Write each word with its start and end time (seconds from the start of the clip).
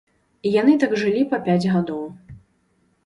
Яны 0.61 0.73
так 0.83 0.95
жылі 1.03 1.21
па 1.33 1.41
пяць 1.49 1.59
гадоў. 1.77 2.03